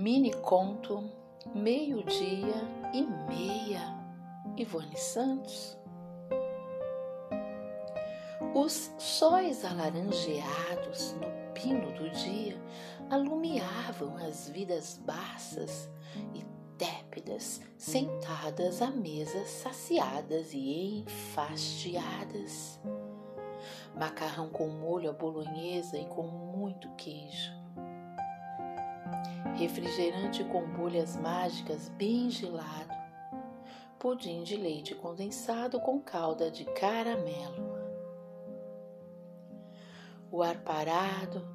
[0.00, 1.04] Mini conto
[1.54, 2.54] Meio-dia
[2.94, 3.82] e meia.
[4.56, 5.78] Ivone Santos.
[8.54, 12.58] Os sóis alaranjeados no pino do dia
[13.10, 15.90] alumiavam as vidas baças
[16.34, 16.42] e
[16.78, 22.80] tépidas sentadas à mesa saciadas e enfastiadas.
[23.94, 27.60] Macarrão com molho à bolonhesa e com muito queijo
[29.60, 32.94] refrigerante com bolhas mágicas bem gelado,
[33.98, 37.78] pudim de leite condensado com calda de caramelo.
[40.32, 41.46] O ar parado,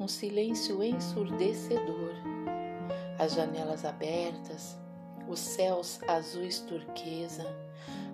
[0.00, 2.14] um silêncio ensurdecedor,
[3.20, 4.76] as janelas abertas,
[5.28, 7.46] os céus azuis turquesa,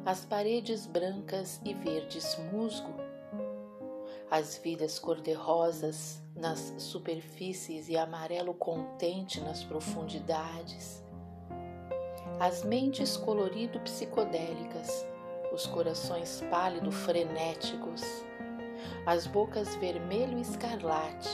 [0.05, 2.93] as paredes brancas e verdes musgo
[4.31, 11.03] as vidas cor-de-rosas nas superfícies e amarelo contente nas profundidades,
[12.39, 15.05] as mentes colorido psicodélicas,
[15.53, 18.03] os corações pálido frenéticos,
[19.05, 21.29] as bocas vermelho escarlate,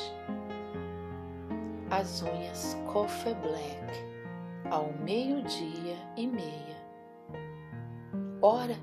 [1.91, 6.77] as unhas coffee black, ao meio-dia e meia.
[8.41, 8.77] Ora,